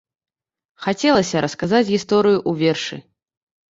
Хацелася 0.85 1.45
расказаць 1.47 1.85
гісторыю 1.93 2.39
ў 2.49 2.67
вершы. 2.67 2.95